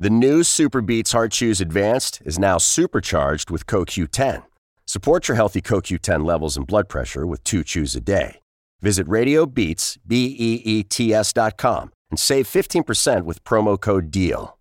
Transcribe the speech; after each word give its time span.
The 0.00 0.10
new 0.10 0.42
SuperBeets 0.42 1.10
Heart 1.10 1.32
Chews 1.32 1.60
Advanced 1.60 2.22
is 2.24 2.38
now 2.38 2.56
supercharged 2.56 3.50
with 3.50 3.66
CoQ10. 3.66 4.44
Support 4.86 5.26
your 5.26 5.34
healthy 5.34 5.60
CoQ10 5.60 6.24
levels 6.24 6.56
and 6.56 6.64
blood 6.64 6.88
pressure 6.88 7.26
with 7.26 7.42
two 7.42 7.64
chews 7.64 7.96
a 7.96 8.00
day. 8.00 8.38
Visit 8.80 9.08
RadioBeets, 9.08 9.98
B-E-E-T-S 10.06 11.32
dot 11.32 11.56
com 11.56 11.90
and 12.12 12.18
save 12.20 12.46
15% 12.46 13.24
with 13.24 13.42
promo 13.42 13.78
code 13.78 14.12
DEAL. 14.12 14.56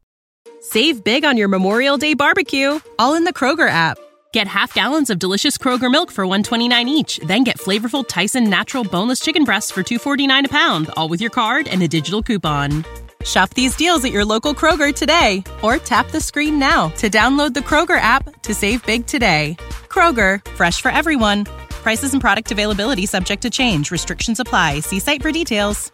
Save 0.60 1.04
big 1.04 1.24
on 1.24 1.38
your 1.38 1.50
Memorial 1.50 1.98
Day 1.98 2.16
barbecue, 2.16 2.80
all 2.98 3.14
in 3.14 3.24
the 3.24 3.32
Kroger 3.32 3.70
app. 3.70 4.00
Get 4.34 4.48
half 4.48 4.74
gallons 4.74 5.12
of 5.12 5.20
delicious 5.20 5.56
Kroger 5.56 5.92
milk 5.92 6.12
for 6.12 6.26
129 6.26 6.90
each, 6.90 7.20
then 7.20 7.44
get 7.44 7.60
flavorful 7.60 8.06
Tyson 8.08 8.50
natural 8.50 8.84
boneless 8.84 9.20
chicken 9.20 9.44
breasts 9.44 9.70
for 9.70 9.84
249 9.84 10.48
a 10.48 10.50
pound, 10.50 10.90
all 10.98 11.08
with 11.08 11.22
your 11.22 11.30
card 11.30 11.68
and 11.68 11.84
a 11.84 11.88
digital 11.88 12.24
coupon. 12.24 12.84
Shop 13.28 13.54
these 13.54 13.76
deals 13.76 14.06
at 14.06 14.14
your 14.14 14.24
local 14.24 14.56
Kroger 14.56 14.96
today 14.96 15.44
or 15.62 15.78
tap 15.78 16.10
the 16.12 16.22
screen 16.22 16.58
now 16.58 16.90
to 16.96 17.10
download 17.10 17.54
the 17.54 17.60
Kroger 17.60 18.00
app 18.00 18.42
to 18.44 18.54
save 18.54 18.86
big 18.86 19.06
today. 19.06 19.58
Kroger, 19.90 20.44
fresh 20.52 20.82
for 20.82 20.90
everyone. 20.90 21.44
Prices 21.84 22.14
and 22.14 22.22
product 22.22 22.52
availability 22.52 23.06
subject 23.06 23.42
to 23.42 23.50
change. 23.50 23.92
Restrictions 23.92 24.40
apply. 24.40 24.80
See 24.80 25.00
site 25.00 25.22
for 25.22 25.32
details. 25.32 25.92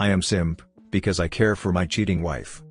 I 0.00 0.10
am 0.10 0.22
simp, 0.22 0.60
because 0.90 1.18
I 1.18 1.28
care 1.28 1.56
for 1.56 1.72
my 1.72 1.86
cheating 1.86 2.20
wife. 2.20 2.62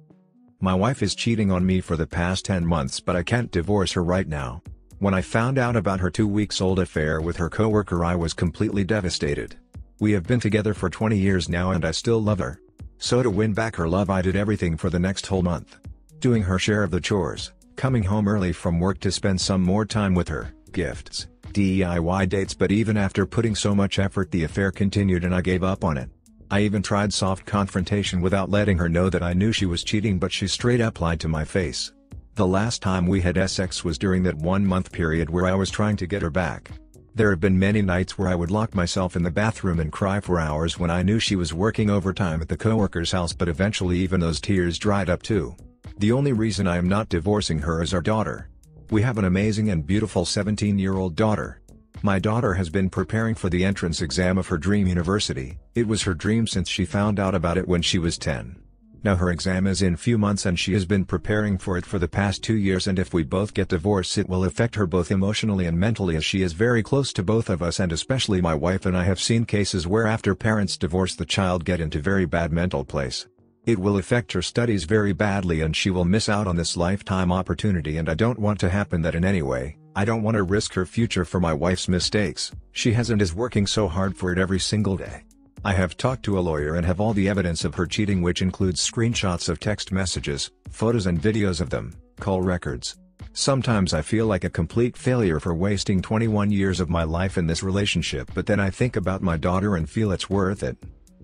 My 0.59 0.75
wife 0.75 1.01
is 1.01 1.15
cheating 1.15 1.51
on 1.51 1.65
me 1.65 1.81
for 1.81 1.95
the 1.95 2.05
past 2.05 2.45
10 2.45 2.65
months 2.65 2.99
but 2.99 3.15
I 3.15 3.23
can't 3.23 3.49
divorce 3.49 3.93
her 3.93 4.03
right 4.03 4.27
now. 4.27 4.61
When 5.03 5.13
I 5.13 5.21
found 5.21 5.57
out 5.57 5.75
about 5.75 5.99
her 5.99 6.09
two 6.09 6.29
weeks 6.29 6.61
old 6.61 6.79
affair 6.79 7.19
with 7.19 7.35
her 7.35 7.49
coworker 7.49 8.05
I 8.05 8.15
was 8.15 8.33
completely 8.33 8.85
devastated. 8.85 9.57
We 9.99 10.13
have 10.13 10.25
been 10.25 10.39
together 10.39 10.73
for 10.73 10.89
20 10.89 11.17
years 11.17 11.49
now 11.49 11.71
and 11.71 11.83
I 11.83 11.91
still 11.91 12.21
love 12.21 12.39
her. 12.39 12.61
So 12.99 13.21
to 13.21 13.29
win 13.29 13.51
back 13.51 13.75
her 13.75 13.89
love 13.89 14.09
I 14.09 14.21
did 14.21 14.37
everything 14.37 14.77
for 14.77 14.89
the 14.89 15.01
next 15.01 15.27
whole 15.27 15.41
month. 15.41 15.77
Doing 16.19 16.41
her 16.43 16.57
share 16.57 16.83
of 16.83 16.91
the 16.91 17.01
chores, 17.01 17.51
coming 17.75 18.03
home 18.03 18.29
early 18.29 18.53
from 18.53 18.79
work 18.79 19.01
to 19.01 19.11
spend 19.11 19.41
some 19.41 19.61
more 19.61 19.85
time 19.85 20.15
with 20.15 20.29
her, 20.29 20.53
gifts, 20.71 21.27
DIY 21.51 22.29
dates 22.29 22.53
but 22.53 22.71
even 22.71 22.95
after 22.95 23.25
putting 23.25 23.55
so 23.55 23.75
much 23.75 23.99
effort 23.99 24.31
the 24.31 24.45
affair 24.45 24.71
continued 24.71 25.25
and 25.25 25.35
I 25.35 25.41
gave 25.41 25.65
up 25.65 25.83
on 25.83 25.97
it. 25.97 26.09
I 26.49 26.61
even 26.61 26.81
tried 26.81 27.11
soft 27.11 27.45
confrontation 27.45 28.21
without 28.21 28.49
letting 28.49 28.77
her 28.77 28.87
know 28.87 29.09
that 29.09 29.21
I 29.21 29.33
knew 29.33 29.51
she 29.51 29.65
was 29.65 29.83
cheating 29.83 30.17
but 30.17 30.31
she 30.31 30.47
straight 30.47 30.79
up 30.79 31.01
lied 31.01 31.19
to 31.19 31.27
my 31.27 31.43
face. 31.43 31.91
The 32.35 32.47
last 32.47 32.81
time 32.81 33.05
we 33.05 33.21
had 33.21 33.47
sex 33.47 33.83
was 33.83 33.99
during 33.99 34.23
that 34.23 34.33
one 34.33 34.65
month 34.65 34.91
period 34.91 35.29
where 35.29 35.45
I 35.45 35.53
was 35.53 35.69
trying 35.69 35.97
to 35.97 36.07
get 36.07 36.23
her 36.23 36.31
back. 36.31 36.71
There 37.13 37.29
have 37.29 37.39
been 37.39 37.59
many 37.59 37.83
nights 37.83 38.17
where 38.17 38.27
I 38.27 38.33
would 38.33 38.49
lock 38.49 38.73
myself 38.73 39.15
in 39.15 39.21
the 39.21 39.29
bathroom 39.29 39.79
and 39.79 39.91
cry 39.91 40.19
for 40.19 40.39
hours 40.39 40.79
when 40.79 40.89
I 40.89 41.03
knew 41.03 41.19
she 41.19 41.35
was 41.35 41.53
working 41.53 41.91
overtime 41.91 42.41
at 42.41 42.47
the 42.47 42.57
coworker's 42.57 43.11
house 43.11 43.33
but 43.33 43.49
eventually 43.49 43.99
even 43.99 44.19
those 44.19 44.41
tears 44.41 44.79
dried 44.79 45.11
up 45.11 45.21
too. 45.21 45.55
The 45.99 46.11
only 46.11 46.33
reason 46.33 46.67
I 46.67 46.77
am 46.77 46.89
not 46.89 47.07
divorcing 47.07 47.59
her 47.59 47.83
is 47.83 47.93
our 47.93 48.01
daughter. 48.01 48.49
We 48.89 49.03
have 49.03 49.19
an 49.19 49.25
amazing 49.25 49.69
and 49.69 49.85
beautiful 49.85 50.25
17-year-old 50.25 51.15
daughter. 51.15 51.61
My 52.01 52.17
daughter 52.17 52.55
has 52.55 52.71
been 52.71 52.89
preparing 52.89 53.35
for 53.35 53.51
the 53.51 53.63
entrance 53.63 54.01
exam 54.01 54.39
of 54.39 54.47
her 54.47 54.57
dream 54.57 54.87
university, 54.87 55.59
it 55.75 55.87
was 55.87 56.01
her 56.01 56.15
dream 56.15 56.47
since 56.47 56.67
she 56.67 56.83
found 56.83 57.19
out 57.19 57.35
about 57.35 57.59
it 57.59 57.67
when 57.67 57.83
she 57.83 57.99
was 57.99 58.17
10. 58.17 58.62
Now 59.03 59.17
her 59.17 59.31
exam 59.31 59.67
is 59.67 59.81
in 59.81 59.97
few 59.97 60.17
months 60.17 60.45
and 60.45 60.57
she 60.57 60.71
has 60.73 60.85
been 60.85 61.03
preparing 61.03 61.57
for 61.57 61.77
it 61.77 61.85
for 61.85 61.99
the 61.99 62.07
past 62.07 62.41
two 62.41 62.55
years 62.55 62.87
and 62.87 62.97
if 62.97 63.13
we 63.13 63.23
both 63.23 63.53
get 63.53 63.67
divorced 63.67 64.17
it 64.17 64.29
will 64.29 64.45
affect 64.45 64.75
her 64.75 64.87
both 64.87 65.11
emotionally 65.11 65.65
and 65.65 65.77
mentally 65.77 66.15
as 66.15 66.23
she 66.23 66.41
is 66.41 66.53
very 66.53 66.81
close 66.81 67.11
to 67.13 67.21
both 67.21 67.49
of 67.49 67.61
us 67.61 67.81
and 67.81 67.91
especially 67.91 68.39
my 68.39 68.55
wife 68.55 68.85
and 68.85 68.95
I 68.95 69.03
have 69.03 69.19
seen 69.19 69.43
cases 69.43 69.85
where 69.85 70.07
after 70.07 70.33
parents 70.33 70.77
divorce 70.77 71.15
the 71.15 71.25
child 71.25 71.65
get 71.65 71.81
into 71.81 71.99
very 71.99 72.25
bad 72.25 72.53
mental 72.53 72.85
place. 72.85 73.27
It 73.65 73.77
will 73.77 73.97
affect 73.97 74.31
her 74.31 74.41
studies 74.41 74.85
very 74.85 75.11
badly 75.11 75.59
and 75.59 75.75
she 75.75 75.89
will 75.89 76.05
miss 76.05 76.29
out 76.29 76.47
on 76.47 76.55
this 76.55 76.77
lifetime 76.77 77.29
opportunity 77.29 77.97
and 77.97 78.07
I 78.07 78.13
don't 78.13 78.39
want 78.39 78.61
to 78.61 78.69
happen 78.69 79.01
that 79.01 79.15
in 79.15 79.25
any 79.25 79.41
way. 79.41 79.77
I 79.97 80.05
don't 80.05 80.23
want 80.23 80.35
to 80.35 80.43
risk 80.43 80.73
her 80.75 80.85
future 80.85 81.25
for 81.25 81.41
my 81.41 81.53
wife's 81.53 81.89
mistakes, 81.89 82.53
she 82.71 82.93
has 82.93 83.09
and 83.09 83.21
is 83.21 83.35
working 83.35 83.67
so 83.67 83.89
hard 83.89 84.15
for 84.15 84.31
it 84.31 84.39
every 84.39 84.59
single 84.59 84.95
day. 84.95 85.23
I 85.65 85.71
have 85.71 85.95
talked 85.95 86.23
to 86.23 86.37
a 86.37 86.41
lawyer 86.41 86.75
and 86.75 86.85
have 86.85 86.99
all 86.99 87.13
the 87.13 87.29
evidence 87.29 87.63
of 87.63 87.73
her 87.75 87.85
cheating 87.85 88.21
which 88.21 88.41
includes 88.41 88.85
screenshots 88.85 89.47
of 89.47 89.61
text 89.61 89.93
messages, 89.93 90.51
photos 90.69 91.05
and 91.05 91.21
videos 91.21 91.61
of 91.61 91.69
them, 91.69 91.95
call 92.19 92.41
records. 92.41 92.97
Sometimes 93.31 93.93
I 93.93 94.01
feel 94.01 94.27
like 94.27 94.43
a 94.43 94.49
complete 94.49 94.97
failure 94.97 95.39
for 95.39 95.53
wasting 95.53 96.01
21 96.01 96.51
years 96.51 96.81
of 96.81 96.89
my 96.89 97.03
life 97.03 97.37
in 97.37 97.47
this 97.47 97.63
relationship 97.63 98.29
but 98.33 98.45
then 98.45 98.59
I 98.59 98.69
think 98.69 98.97
about 98.97 99.21
my 99.21 99.37
daughter 99.37 99.77
and 99.77 99.89
feel 99.89 100.11
it's 100.11 100.29
worth 100.29 100.63
it. 100.63 100.77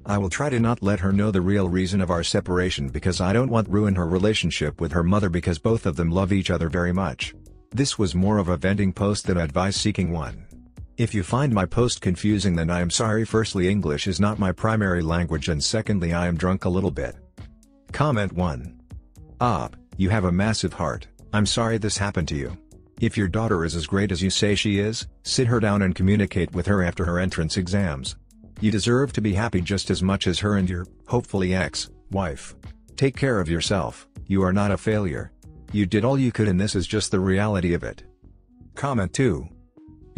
I 0.06 0.18
will 0.18 0.30
try 0.30 0.50
to 0.50 0.60
not 0.60 0.82
let 0.82 1.02
her 1.02 1.12
know 1.12 1.32
the 1.32 1.42
real 1.42 1.68
reason 1.68 2.00
of 2.00 2.10
our 2.10 2.24
separation 2.24 2.88
because 2.88 3.20
I 3.20 3.34
don't 3.34 3.52
want 3.52 3.68
ruin 3.68 3.96
her 3.96 4.08
relationship 4.08 4.80
with 4.80 4.94
her 4.94 5.04
mother 5.04 5.30
because 5.30 5.60
both 5.60 5.86
of 5.86 5.98
them 5.98 6.12
love 6.12 6.32
each 6.32 6.50
other 6.50 6.70
very 6.70 6.94
much. 6.94 7.36
This 7.72 8.00
was 8.00 8.16
more 8.16 8.38
of 8.38 8.48
a 8.48 8.58
venting 8.58 8.94
post 8.94 9.28
than 9.28 9.38
advice-seeking 9.38 10.14
one. 10.14 10.48
If 11.00 11.14
you 11.14 11.24
find 11.24 11.54
my 11.54 11.66
post 11.66 12.02
confusing 12.02 12.58
then 12.58 12.70
I 12.70 12.82
am 12.82 12.90
sorry 12.90 13.24
firstly 13.24 13.70
English 13.70 14.06
is 14.06 14.20
not 14.20 14.38
my 14.38 14.52
primary 14.52 15.02
language 15.02 15.48
and 15.48 15.64
secondly 15.64 16.12
I 16.12 16.28
am 16.28 16.36
drunk 16.36 16.66
a 16.66 16.70
little 16.70 16.92
bit. 16.92 17.16
Comment 17.94 18.34
1. 18.34 18.82
Op, 19.40 19.78
you 19.96 20.10
have 20.10 20.26
a 20.26 20.32
massive 20.34 20.74
heart, 20.74 21.08
I'm 21.32 21.46
sorry 21.46 21.78
this 21.78 21.98
happened 21.98 22.28
to 22.28 22.36
you. 22.36 22.58
If 23.00 23.16
your 23.16 23.30
daughter 23.30 23.64
is 23.64 23.76
as 23.76 23.88
great 23.88 24.12
as 24.12 24.22
you 24.22 24.30
say 24.30 24.56
she 24.56 24.80
is, 24.80 25.08
sit 25.24 25.48
her 25.48 25.62
down 25.62 25.84
and 25.84 25.96
communicate 25.96 26.52
with 26.52 26.66
her 26.66 26.84
after 26.84 27.06
her 27.06 27.18
entrance 27.18 27.56
exams. 27.56 28.18
You 28.60 28.70
deserve 28.70 29.14
to 29.14 29.22
be 29.22 29.32
happy 29.32 29.62
just 29.62 29.90
as 29.90 30.04
much 30.04 30.28
as 30.28 30.40
her 30.40 30.58
and 30.58 30.70
your, 30.70 30.86
hopefully 31.08 31.56
ex-wife. 31.56 32.58
Take 32.98 33.16
care 33.16 33.40
of 33.40 33.48
yourself, 33.48 34.06
you 34.28 34.44
are 34.44 34.52
not 34.52 34.72
a 34.72 34.78
failure. 34.78 35.32
You 35.72 35.86
did 35.86 36.04
all 36.04 36.20
you 36.20 36.34
could 36.34 36.50
and 36.50 36.60
this 36.60 36.76
is 36.76 36.86
just 36.86 37.10
the 37.10 37.22
reality 37.22 37.74
of 37.74 37.86
it. 37.86 38.04
Comment 38.76 39.14
2. 39.14 39.48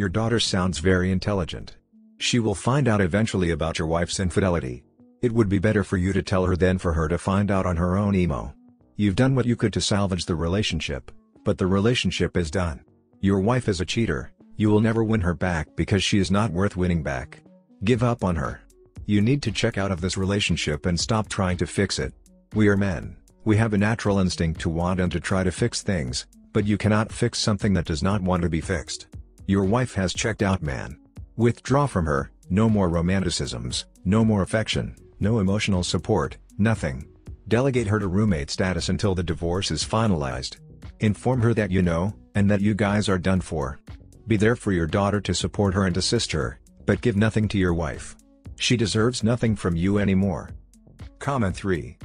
Your 0.01 0.09
daughter 0.09 0.39
sounds 0.39 0.79
very 0.79 1.11
intelligent. 1.11 1.75
She 2.17 2.39
will 2.39 2.55
find 2.55 2.87
out 2.87 3.01
eventually 3.01 3.51
about 3.51 3.77
your 3.77 3.87
wife's 3.87 4.19
infidelity. 4.19 4.83
It 5.21 5.31
would 5.31 5.47
be 5.47 5.59
better 5.59 5.83
for 5.83 5.97
you 5.97 6.11
to 6.11 6.23
tell 6.23 6.43
her 6.47 6.55
than 6.55 6.79
for 6.79 6.93
her 6.93 7.07
to 7.07 7.19
find 7.19 7.51
out 7.51 7.67
on 7.67 7.77
her 7.77 7.95
own 7.95 8.15
emo. 8.15 8.51
You've 8.95 9.15
done 9.15 9.35
what 9.35 9.45
you 9.45 9.55
could 9.55 9.71
to 9.73 9.79
salvage 9.79 10.25
the 10.25 10.33
relationship, 10.33 11.11
but 11.43 11.59
the 11.59 11.67
relationship 11.67 12.35
is 12.35 12.49
done. 12.49 12.83
Your 13.19 13.41
wife 13.41 13.69
is 13.69 13.79
a 13.79 13.85
cheater, 13.85 14.31
you 14.55 14.71
will 14.71 14.81
never 14.81 15.03
win 15.03 15.21
her 15.21 15.35
back 15.35 15.67
because 15.75 16.01
she 16.01 16.17
is 16.17 16.31
not 16.31 16.51
worth 16.51 16.75
winning 16.75 17.03
back. 17.03 17.39
Give 17.83 18.01
up 18.01 18.23
on 18.23 18.37
her. 18.37 18.59
You 19.05 19.21
need 19.21 19.43
to 19.43 19.51
check 19.51 19.77
out 19.77 19.91
of 19.91 20.01
this 20.01 20.17
relationship 20.17 20.87
and 20.87 20.99
stop 20.99 21.29
trying 21.29 21.57
to 21.57 21.67
fix 21.67 21.99
it. 21.99 22.11
We 22.55 22.69
are 22.69 22.75
men. 22.75 23.17
We 23.45 23.55
have 23.57 23.73
a 23.73 23.77
natural 23.77 24.17
instinct 24.17 24.61
to 24.61 24.69
want 24.69 24.99
and 24.99 25.11
to 25.11 25.19
try 25.19 25.43
to 25.43 25.51
fix 25.51 25.83
things, 25.83 26.25
but 26.53 26.65
you 26.65 26.79
cannot 26.79 27.11
fix 27.11 27.37
something 27.37 27.73
that 27.73 27.85
does 27.85 28.01
not 28.01 28.23
want 28.23 28.41
to 28.41 28.49
be 28.49 28.61
fixed. 28.61 29.05
Your 29.51 29.65
wife 29.65 29.95
has 29.95 30.13
checked 30.13 30.43
out 30.43 30.63
man. 30.63 30.97
Withdraw 31.35 31.85
from 31.85 32.05
her, 32.05 32.31
no 32.49 32.69
more 32.69 32.87
romanticisms, 32.87 33.83
no 34.05 34.23
more 34.23 34.43
affection, 34.43 34.95
no 35.19 35.39
emotional 35.39 35.83
support, 35.83 36.37
nothing. 36.57 37.05
Delegate 37.49 37.87
her 37.87 37.99
to 37.99 38.07
roommate 38.07 38.49
status 38.49 38.87
until 38.87 39.13
the 39.13 39.23
divorce 39.23 39.69
is 39.69 39.83
finalized. 39.83 40.55
Inform 41.01 41.41
her 41.41 41.53
that 41.53 41.69
you 41.69 41.81
know, 41.81 42.13
and 42.33 42.49
that 42.49 42.61
you 42.61 42.73
guys 42.73 43.09
are 43.09 43.17
done 43.17 43.41
for. 43.41 43.77
Be 44.25 44.37
there 44.37 44.55
for 44.55 44.71
your 44.71 44.87
daughter 44.87 45.19
to 45.19 45.33
support 45.33 45.73
her 45.73 45.85
and 45.85 45.97
assist 45.97 46.31
her, 46.31 46.57
but 46.85 47.01
give 47.01 47.17
nothing 47.17 47.49
to 47.49 47.57
your 47.57 47.73
wife. 47.73 48.15
She 48.55 48.77
deserves 48.77 49.21
nothing 49.21 49.57
from 49.57 49.75
you 49.75 49.97
anymore. 49.97 50.51
Comment 51.19 51.53
3. 51.53 51.97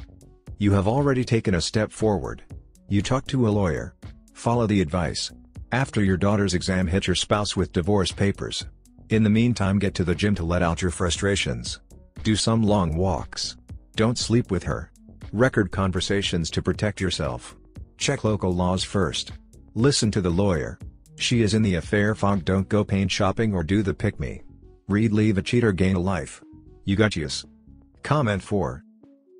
You 0.58 0.72
have 0.72 0.88
already 0.88 1.22
taken 1.22 1.54
a 1.54 1.60
step 1.60 1.92
forward. 1.92 2.42
You 2.88 3.02
talk 3.02 3.24
to 3.28 3.46
a 3.46 3.50
lawyer. 3.50 3.94
Follow 4.32 4.66
the 4.66 4.80
advice. 4.80 5.30
After 5.72 6.02
your 6.02 6.16
daughter's 6.16 6.54
exam 6.54 6.86
hit 6.86 7.08
your 7.08 7.16
spouse 7.16 7.56
with 7.56 7.72
divorce 7.72 8.12
papers. 8.12 8.66
In 9.08 9.24
the 9.24 9.30
meantime 9.30 9.80
get 9.80 9.94
to 9.94 10.04
the 10.04 10.14
gym 10.14 10.36
to 10.36 10.44
let 10.44 10.62
out 10.62 10.80
your 10.80 10.92
frustrations. 10.92 11.80
Do 12.22 12.36
some 12.36 12.62
long 12.62 12.96
walks. 12.96 13.56
Don't 13.96 14.16
sleep 14.16 14.52
with 14.52 14.62
her. 14.62 14.92
Record 15.32 15.72
conversations 15.72 16.50
to 16.50 16.62
protect 16.62 17.00
yourself. 17.00 17.56
Check 17.98 18.22
local 18.22 18.54
laws 18.54 18.84
first. 18.84 19.32
Listen 19.74 20.12
to 20.12 20.20
the 20.20 20.30
lawyer. 20.30 20.78
She 21.16 21.42
is 21.42 21.52
in 21.52 21.62
the 21.62 21.74
affair 21.74 22.14
fog 22.14 22.44
don't 22.44 22.68
go 22.68 22.84
paint 22.84 23.10
shopping 23.10 23.52
or 23.52 23.64
do 23.64 23.82
the 23.82 23.94
pick 23.94 24.20
me. 24.20 24.42
Read 24.86 25.12
leave 25.12 25.36
a 25.36 25.42
cheater 25.42 25.72
gain 25.72 25.96
a 25.96 26.00
life. 26.00 26.40
You 26.84 26.94
got 26.94 27.16
yous. 27.16 27.44
Comment 28.04 28.40
4. 28.40 28.84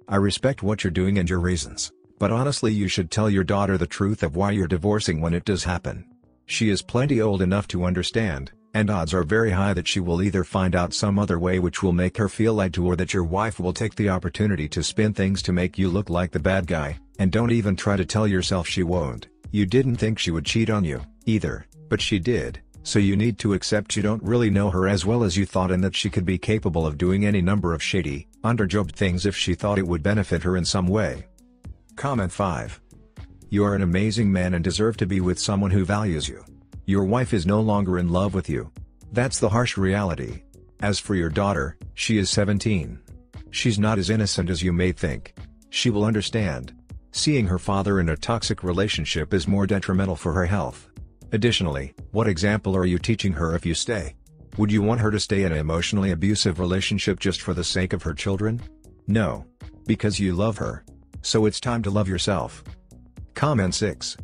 I 0.08 0.16
respect 0.16 0.64
what 0.64 0.82
you're 0.82 0.90
doing 0.90 1.18
and 1.18 1.30
your 1.30 1.38
reasons, 1.38 1.92
but 2.18 2.32
honestly 2.32 2.72
you 2.72 2.88
should 2.88 3.12
tell 3.12 3.30
your 3.30 3.44
daughter 3.44 3.78
the 3.78 3.86
truth 3.86 4.24
of 4.24 4.34
why 4.34 4.50
you're 4.50 4.66
divorcing 4.66 5.20
when 5.20 5.32
it 5.32 5.44
does 5.44 5.62
happen. 5.62 6.04
She 6.46 6.70
is 6.70 6.80
plenty 6.80 7.20
old 7.20 7.42
enough 7.42 7.66
to 7.68 7.84
understand, 7.84 8.52
and 8.72 8.88
odds 8.88 9.12
are 9.12 9.24
very 9.24 9.50
high 9.50 9.74
that 9.74 9.88
she 9.88 10.00
will 10.00 10.22
either 10.22 10.44
find 10.44 10.76
out 10.76 10.94
some 10.94 11.18
other 11.18 11.38
way 11.38 11.58
which 11.58 11.82
will 11.82 11.92
make 11.92 12.16
her 12.16 12.28
feel 12.28 12.54
lied 12.54 12.72
to 12.74 12.86
or 12.86 12.96
that 12.96 13.12
your 13.12 13.24
wife 13.24 13.58
will 13.58 13.72
take 13.72 13.96
the 13.96 14.08
opportunity 14.08 14.68
to 14.68 14.82
spin 14.82 15.12
things 15.12 15.42
to 15.42 15.52
make 15.52 15.76
you 15.76 15.88
look 15.88 16.08
like 16.08 16.30
the 16.30 16.38
bad 16.38 16.66
guy, 16.66 16.98
and 17.18 17.32
don't 17.32 17.50
even 17.50 17.74
try 17.74 17.96
to 17.96 18.04
tell 18.04 18.28
yourself 18.28 18.68
she 18.68 18.82
won't. 18.82 19.26
You 19.50 19.66
didn't 19.66 19.96
think 19.96 20.18
she 20.18 20.30
would 20.30 20.44
cheat 20.44 20.70
on 20.70 20.84
you, 20.84 21.00
either, 21.24 21.66
but 21.88 22.00
she 22.00 22.18
did, 22.18 22.60
So 22.86 23.00
you 23.00 23.16
need 23.16 23.36
to 23.40 23.52
accept 23.52 23.96
you 23.96 24.02
don't 24.04 24.22
really 24.22 24.48
know 24.48 24.70
her 24.70 24.86
as 24.86 25.04
well 25.04 25.24
as 25.24 25.36
you 25.36 25.44
thought 25.44 25.72
and 25.72 25.82
that 25.82 25.96
she 25.96 26.08
could 26.08 26.24
be 26.24 26.38
capable 26.38 26.86
of 26.86 26.96
doing 26.96 27.26
any 27.26 27.42
number 27.42 27.74
of 27.74 27.82
shady, 27.82 28.28
underjob 28.44 28.92
things 28.92 29.26
if 29.26 29.36
she 29.36 29.54
thought 29.54 29.80
it 29.80 29.88
would 29.88 30.04
benefit 30.04 30.44
her 30.44 30.56
in 30.56 30.64
some 30.64 30.86
way. 30.86 31.26
Comment 31.96 32.30
5. 32.30 32.80
You 33.48 33.64
are 33.64 33.76
an 33.76 33.82
amazing 33.82 34.32
man 34.32 34.54
and 34.54 34.64
deserve 34.64 34.96
to 34.96 35.06
be 35.06 35.20
with 35.20 35.38
someone 35.38 35.70
who 35.70 35.84
values 35.84 36.28
you. 36.28 36.44
Your 36.84 37.04
wife 37.04 37.32
is 37.32 37.46
no 37.46 37.60
longer 37.60 37.96
in 37.96 38.08
love 38.08 38.34
with 38.34 38.48
you. 38.48 38.72
That's 39.12 39.38
the 39.38 39.48
harsh 39.48 39.76
reality. 39.76 40.42
As 40.80 40.98
for 40.98 41.14
your 41.14 41.28
daughter, 41.28 41.76
she 41.94 42.18
is 42.18 42.28
17. 42.28 42.98
She's 43.50 43.78
not 43.78 43.98
as 43.98 44.10
innocent 44.10 44.50
as 44.50 44.64
you 44.64 44.72
may 44.72 44.90
think. 44.90 45.34
She 45.70 45.90
will 45.90 46.04
understand. 46.04 46.74
Seeing 47.12 47.46
her 47.46 47.58
father 47.58 48.00
in 48.00 48.08
a 48.08 48.16
toxic 48.16 48.64
relationship 48.64 49.32
is 49.32 49.46
more 49.46 49.66
detrimental 49.66 50.16
for 50.16 50.32
her 50.32 50.46
health. 50.46 50.88
Additionally, 51.30 51.94
what 52.10 52.26
example 52.26 52.76
are 52.76 52.84
you 52.84 52.98
teaching 52.98 53.32
her 53.32 53.54
if 53.54 53.64
you 53.64 53.74
stay? 53.74 54.16
Would 54.58 54.72
you 54.72 54.82
want 54.82 55.00
her 55.00 55.12
to 55.12 55.20
stay 55.20 55.44
in 55.44 55.52
an 55.52 55.58
emotionally 55.58 56.10
abusive 56.10 56.58
relationship 56.58 57.20
just 57.20 57.40
for 57.40 57.54
the 57.54 57.64
sake 57.64 57.92
of 57.92 58.02
her 58.02 58.12
children? 58.12 58.60
No. 59.06 59.44
Because 59.86 60.18
you 60.18 60.34
love 60.34 60.58
her. 60.58 60.84
So 61.22 61.46
it's 61.46 61.60
time 61.60 61.82
to 61.84 61.90
love 61.90 62.08
yourself. 62.08 62.64
Comment 63.36 63.74
6. 63.74 64.16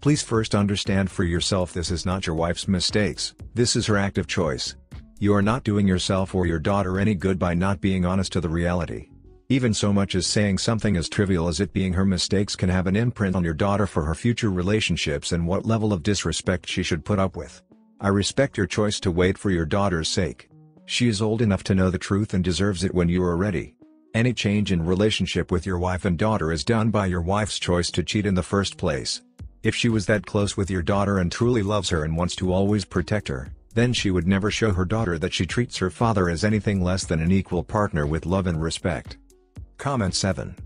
Please 0.00 0.24
first 0.24 0.56
understand 0.56 1.08
for 1.08 1.22
yourself 1.22 1.72
this 1.72 1.92
is 1.92 2.04
not 2.04 2.26
your 2.26 2.34
wife's 2.34 2.66
mistakes, 2.66 3.32
this 3.54 3.76
is 3.76 3.86
her 3.86 3.96
active 3.96 4.26
choice. 4.26 4.74
You 5.20 5.34
are 5.36 5.40
not 5.40 5.62
doing 5.62 5.86
yourself 5.86 6.34
or 6.34 6.46
your 6.46 6.58
daughter 6.58 6.98
any 6.98 7.14
good 7.14 7.38
by 7.38 7.54
not 7.54 7.80
being 7.80 8.04
honest 8.04 8.32
to 8.32 8.40
the 8.40 8.48
reality. 8.48 9.08
Even 9.50 9.72
so 9.72 9.92
much 9.92 10.16
as 10.16 10.26
saying 10.26 10.58
something 10.58 10.96
as 10.96 11.08
trivial 11.08 11.46
as 11.46 11.60
it 11.60 11.72
being 11.72 11.92
her 11.92 12.04
mistakes 12.04 12.56
can 12.56 12.68
have 12.68 12.88
an 12.88 12.96
imprint 12.96 13.36
on 13.36 13.44
your 13.44 13.54
daughter 13.54 13.86
for 13.86 14.04
her 14.04 14.16
future 14.16 14.50
relationships 14.50 15.30
and 15.30 15.46
what 15.46 15.64
level 15.64 15.92
of 15.92 16.02
disrespect 16.02 16.68
she 16.68 16.82
should 16.82 17.04
put 17.04 17.20
up 17.20 17.36
with. 17.36 17.62
I 18.00 18.08
respect 18.08 18.56
your 18.56 18.66
choice 18.66 18.98
to 19.00 19.12
wait 19.12 19.38
for 19.38 19.50
your 19.50 19.64
daughter's 19.64 20.08
sake. 20.08 20.50
She 20.86 21.06
is 21.06 21.22
old 21.22 21.40
enough 21.40 21.62
to 21.64 21.74
know 21.76 21.88
the 21.88 21.98
truth 21.98 22.34
and 22.34 22.42
deserves 22.42 22.82
it 22.82 22.96
when 22.96 23.08
you 23.08 23.22
are 23.22 23.36
ready. 23.36 23.76
Any 24.12 24.32
change 24.32 24.72
in 24.72 24.84
relationship 24.84 25.52
with 25.52 25.64
your 25.64 25.78
wife 25.78 26.04
and 26.04 26.18
daughter 26.18 26.50
is 26.50 26.64
done 26.64 26.90
by 26.90 27.06
your 27.06 27.20
wife's 27.20 27.60
choice 27.60 27.92
to 27.92 28.02
cheat 28.02 28.26
in 28.26 28.34
the 28.34 28.42
first 28.42 28.76
place. 28.76 29.22
If 29.62 29.76
she 29.76 29.88
was 29.88 30.06
that 30.06 30.26
close 30.26 30.56
with 30.56 30.68
your 30.68 30.82
daughter 30.82 31.18
and 31.18 31.30
truly 31.30 31.62
loves 31.62 31.90
her 31.90 32.02
and 32.02 32.16
wants 32.16 32.34
to 32.36 32.52
always 32.52 32.84
protect 32.84 33.28
her, 33.28 33.52
then 33.74 33.92
she 33.92 34.10
would 34.10 34.26
never 34.26 34.50
show 34.50 34.72
her 34.72 34.84
daughter 34.84 35.16
that 35.20 35.32
she 35.32 35.46
treats 35.46 35.76
her 35.76 35.90
father 35.90 36.28
as 36.28 36.42
anything 36.42 36.82
less 36.82 37.04
than 37.04 37.20
an 37.20 37.30
equal 37.30 37.62
partner 37.62 38.04
with 38.04 38.26
love 38.26 38.48
and 38.48 38.60
respect. 38.60 39.16
Comment 39.78 40.12
7. 40.12 40.56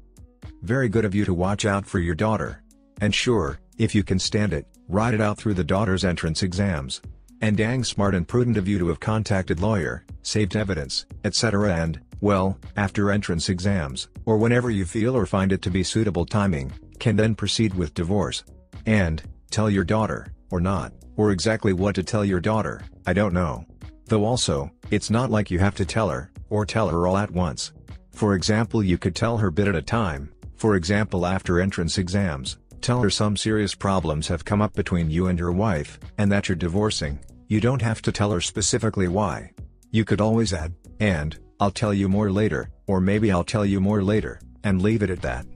Very 0.63 0.89
good 0.89 1.05
of 1.05 1.15
you 1.15 1.27
to 1.27 1.35
watch 1.35 1.67
out 1.67 1.85
for 1.85 1.99
your 1.99 2.15
daughter. 2.15 2.63
And 3.03 3.15
sure, 3.15 3.59
if 3.77 3.95
you 3.95 4.03
can 4.03 4.19
stand 4.19 4.55
it, 4.55 4.67
ride 4.89 5.13
it 5.13 5.21
out 5.21 5.37
through 5.37 5.55
the 5.55 5.65
daughter's 5.65 6.05
entrance 6.05 6.43
exams. 6.43 7.03
And 7.43 7.59
dang 7.59 7.85
smart 7.85 8.15
and 8.15 8.27
prudent 8.27 8.57
of 8.57 8.67
you 8.67 8.79
to 8.79 8.89
have 8.89 9.01
contacted 9.01 9.61
lawyer, 9.61 10.07
saved 10.23 10.57
evidence, 10.57 11.05
etc. 11.25 11.75
and, 11.75 12.01
well, 12.25 12.59
after 12.77 13.11
entrance 13.11 13.51
exams, 13.51 14.09
or 14.25 14.39
whenever 14.39 14.71
you 14.71 14.87
feel 14.87 15.15
or 15.15 15.27
find 15.27 15.53
it 15.53 15.61
to 15.61 15.71
be 15.71 15.83
suitable 15.83 16.25
timing, 16.25 16.73
can 16.99 17.17
then 17.17 17.35
proceed 17.35 17.75
with 17.75 17.93
divorce. 17.93 18.45
And, 18.87 19.23
tell 19.51 19.69
your 19.69 19.85
daughter, 19.85 20.29
or 20.51 20.59
not, 20.59 20.95
or 21.19 21.33
exactly 21.33 21.75
what 21.75 21.95
to 21.97 22.03
tell 22.03 22.25
your 22.25 22.41
daughter, 22.41 22.81
I 23.07 23.13
don't 23.13 23.35
know. 23.35 23.67
Though 24.07 24.25
also, 24.25 24.71
it's 24.91 25.11
not 25.11 25.31
like 25.31 25.51
you 25.51 25.59
have 25.59 25.75
to 25.75 25.85
tell 25.85 26.09
her, 26.09 26.33
or 26.49 26.65
tell 26.65 26.89
her 26.89 27.07
all 27.07 27.19
at 27.19 27.31
once. 27.31 27.75
For 28.13 28.35
example 28.35 28.83
you 28.83 28.97
could 28.97 29.15
tell 29.15 29.37
her 29.37 29.51
bit 29.51 29.69
at 29.69 29.77
a 29.77 29.83
time, 29.83 30.33
for 30.57 30.77
example 30.77 31.27
after 31.27 31.61
entrance 31.61 31.99
exams, 31.99 32.57
tell 32.81 33.03
her 33.03 33.11
some 33.11 33.37
serious 33.37 33.75
problems 33.75 34.29
have 34.29 34.47
come 34.47 34.63
up 34.63 34.73
between 34.73 35.11
you 35.11 35.27
and 35.27 35.39
your 35.39 35.53
wife, 35.53 36.01
and 36.17 36.33
that 36.33 36.49
you're 36.49 36.57
divorcing, 36.57 37.19
you 37.49 37.61
don't 37.61 37.83
have 37.83 38.01
to 38.01 38.13
tell 38.13 38.33
her 38.33 38.41
specifically 38.41 39.09
why. 39.09 39.51
You 39.91 40.07
could 40.07 40.23
always 40.23 40.55
add, 40.55 40.73
and, 41.01 41.39
I'll 41.61 41.71
tell 41.71 41.95
you 41.95 42.09
more 42.09 42.31
later, 42.31 42.71
or 42.87 43.01
maybe 43.01 43.31
I'll 43.31 43.45
tell 43.45 43.65
you 43.65 43.81
more 43.81 44.03
later, 44.03 44.41
and 44.63 44.83
leave 44.83 45.03
it 45.03 45.11
at 45.11 45.23
that. 45.23 45.47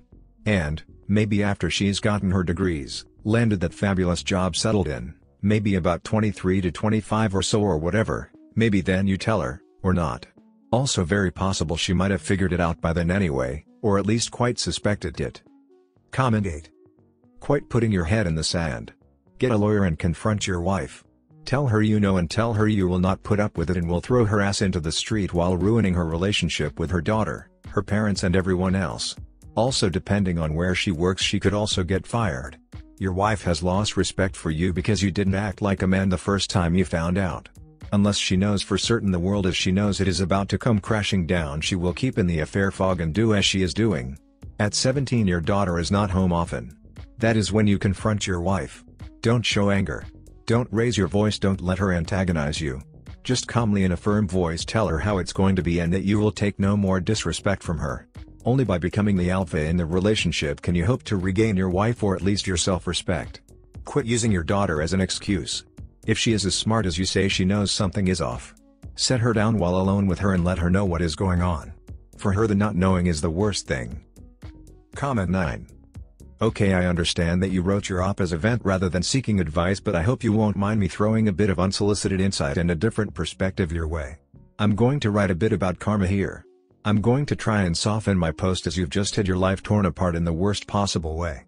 And, 0.47 0.83
maybe 1.09 1.43
after 1.43 1.71
she's 1.71 2.01
gotten 2.01 2.31
her 2.31 2.45
degrees, 2.45 3.05
landed 3.25 3.61
that 3.61 3.75
fabulous 3.75 4.23
job 4.23 4.57
settled 4.57 4.89
in, 4.89 5.15
maybe 5.43 5.75
about 5.75 6.05
23 6.05 6.61
to 6.63 6.71
25 6.71 7.35
or 7.35 7.43
so 7.43 7.61
or 7.61 7.79
whatever, 7.79 8.31
maybe 8.55 8.81
then 8.81 9.07
you 9.07 9.17
tell 9.17 9.41
her, 9.41 9.63
or 9.83 9.93
not. 9.93 10.27
Also 10.71 11.05
very 11.05 11.31
possible 11.31 11.77
she 11.77 11.93
might 11.93 12.11
have 12.11 12.23
figured 12.23 12.53
it 12.53 12.61
out 12.61 12.81
by 12.81 12.93
then 12.93 13.11
anyway, 13.11 13.65
or 13.83 13.99
at 13.99 14.07
least 14.07 14.31
quite 14.31 14.59
suspected 14.59 15.21
it. 15.21 15.43
Comment 16.11 16.47
8. 16.47 16.71
Quite 17.41 17.69
putting 17.69 17.93
your 17.93 18.05
head 18.05 18.27
in 18.27 18.35
the 18.35 18.45
sand. 18.45 18.93
Get 19.39 19.53
a 19.53 19.57
lawyer 19.57 19.85
and 19.85 19.99
confront 19.99 20.47
your 20.47 20.61
wife. 20.61 21.05
Tell 21.49 21.67
her 21.69 21.81
you 21.81 21.99
know 21.99 22.19
and 22.19 22.31
tell 22.31 22.53
her 22.53 22.69
you 22.69 22.87
will 22.87 22.99
not 22.99 23.23
put 23.23 23.41
up 23.41 23.57
with 23.57 23.71
it 23.71 23.79
and 23.79 23.89
will 23.89 24.03
throw 24.03 24.27
her 24.27 24.43
ass 24.43 24.61
into 24.61 24.81
the 24.81 24.93
street 24.93 25.33
while 25.33 25.57
ruining 25.57 25.95
her 25.95 26.05
relationship 26.05 26.79
with 26.79 26.91
her 26.91 27.01
daughter, 27.01 27.49
her 27.71 27.83
parents 27.83 28.23
and 28.23 28.37
everyone 28.37 28.75
else. 28.75 29.17
Also 29.55 29.89
depending 29.89 30.39
on 30.39 30.53
where 30.53 30.75
she 30.75 30.91
works 30.91 31.23
she 31.23 31.41
could 31.41 31.55
also 31.55 31.83
get 31.83 32.07
fired. 32.07 32.59
Your 32.99 33.15
wife 33.15 33.45
has 33.45 33.63
lost 33.63 33.97
respect 33.97 34.37
for 34.37 34.51
you 34.51 34.75
because 34.75 35.03
you 35.03 35.11
didn't 35.11 35.37
act 35.37 35.63
like 35.63 35.81
a 35.81 35.87
man 35.87 36.11
the 36.11 36.19
first 36.19 36.51
time 36.51 36.75
you 36.75 36.85
found 36.85 37.17
out. 37.17 37.49
Unless 37.95 38.19
she 38.19 38.37
knows 38.37 38.61
for 38.61 38.77
certain 38.77 39.11
the 39.11 39.19
world 39.19 39.47
as 39.47 39.57
she 39.57 39.73
knows 39.73 40.03
it 40.03 40.07
is 40.07 40.21
about 40.21 40.51
to 40.51 40.59
come 40.59 40.79
crashing 40.79 41.27
down 41.27 41.63
she 41.63 41.77
will 41.77 41.95
keep 41.95 42.19
in 42.19 42.27
the 42.27 42.41
affair 42.41 42.71
fog 42.71 43.01
and 43.01 43.15
do 43.15 43.33
as 43.33 43.47
she 43.47 43.63
is 43.63 43.73
doing. 43.73 44.19
At 44.61 44.75
17 44.75 45.27
your 45.27 45.41
daughter 45.41 45.79
is 45.79 45.91
not 45.91 46.11
home 46.11 46.31
often. 46.31 46.77
That 47.17 47.39
is 47.39 47.53
when 47.53 47.67
you 47.67 47.79
confront 47.79 48.27
your 48.27 48.43
wife. 48.43 48.85
Don't 49.23 49.47
show 49.47 49.71
anger. 49.71 50.05
Don't 50.49 50.73
raise 50.73 50.97
your 50.97 51.09
voice 51.09 51.39
don't 51.39 51.61
let 51.61 51.77
her 51.77 51.93
antagonize 51.93 52.59
you. 52.59 52.81
Just 53.23 53.47
calmly 53.47 53.85
in 53.85 53.93
a 53.93 53.99
firm 53.99 54.27
voice 54.27 54.65
tell 54.65 54.89
her 54.89 54.99
how 54.99 55.19
it's 55.19 55.35
going 55.35 55.55
to 55.57 55.63
be 55.63 55.81
and 55.81 55.93
that 55.93 56.05
you 56.05 56.19
will 56.19 56.33
take 56.33 56.59
no 56.59 56.75
more 56.75 57.01
disrespect 57.01 57.63
from 57.63 57.77
her. 57.77 58.09
Only 58.47 58.65
by 58.65 58.79
becoming 58.79 59.15
the 59.15 59.31
alpha 59.31 59.63
in 59.63 59.77
the 59.77 59.85
relationship 59.85 60.63
can 60.63 60.75
you 60.75 60.87
hope 60.87 61.03
to 61.03 61.19
regain 61.19 61.55
your 61.55 61.69
wife 61.69 62.03
or 62.03 62.17
at 62.17 62.23
least 62.23 62.47
your 62.47 62.57
self-respect. 62.57 63.43
Quit 63.85 64.07
using 64.07 64.33
your 64.33 64.43
daughter 64.43 64.81
as 64.81 64.95
an 64.95 65.03
excuse. 65.03 65.65
If 66.07 66.17
she 66.17 66.33
is 66.33 66.47
as 66.47 66.55
smart 66.55 66.87
as 66.87 66.97
you 66.97 67.05
say 67.05 67.29
she 67.29 67.45
knows 67.45 67.71
something 67.71 68.09
is 68.09 68.23
off. 68.23 68.55
Set 68.97 69.21
her 69.21 69.35
down 69.35 69.59
while 69.59 69.77
alone 69.77 70.07
with 70.07 70.21
her 70.21 70.33
and 70.33 70.47
let 70.47 70.57
her 70.57 70.71
know 70.71 70.87
what 70.87 71.03
is 71.03 71.15
going 71.15 71.43
on. 71.43 71.75
For 72.17 72.33
her 72.33 72.47
the 72.47 72.55
not 72.55 72.75
knowing 72.75 73.07
is 73.07 73.21
the 73.21 73.29
worst 73.29 73.67
thing. 73.67 74.01
Comment 74.97 75.29
9. 75.29 75.78
Okay 76.41 76.73
I 76.73 76.87
understand 76.87 77.43
that 77.43 77.51
you 77.51 77.63
wrote 77.63 77.89
your 77.89 78.01
op 78.01 78.21
as 78.21 78.31
a 78.31 78.39
vent 78.39 78.63
rather 78.65 78.89
than 78.89 79.03
seeking 79.03 79.41
advice 79.41 79.81
but 79.81 79.97
I 79.97 80.03
hope 80.03 80.23
you 80.23 80.33
won't 80.33 80.57
mind 80.57 80.79
me 80.79 80.87
throwing 80.87 81.27
a 81.27 81.33
bit 81.33 81.51
of 81.51 81.59
unsolicited 81.59 82.21
insight 82.21 82.57
and 82.57 82.71
a 82.71 82.77
different 82.77 83.13
perspective 83.13 83.73
your 83.73 83.89
way. 83.89 84.19
I'm 84.61 84.77
going 84.77 85.01
to 85.01 85.11
write 85.11 85.33
a 85.33 85.35
bit 85.35 85.53
about 85.53 85.81
karma 85.81 86.07
here. 86.07 86.45
I'm 86.85 87.01
going 87.01 87.27
to 87.27 87.37
try 87.37 87.63
and 87.63 87.77
soften 87.77 88.17
my 88.17 88.31
post 88.31 88.69
as 88.69 88.77
you've 88.77 88.89
just 88.89 89.17
had 89.17 89.27
your 89.27 89.37
life 89.37 89.65
torn 89.65 89.85
apart 89.85 90.15
in 90.15 90.25
the 90.25 90.33
worst 90.33 90.69
possible 90.69 91.17
way. 91.17 91.45